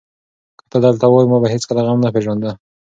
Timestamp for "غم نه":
1.85-2.09